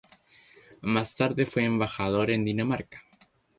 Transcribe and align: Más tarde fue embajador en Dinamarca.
Más 0.81 1.13
tarde 1.13 1.45
fue 1.45 1.63
embajador 1.63 2.31
en 2.31 2.43
Dinamarca. 2.43 3.03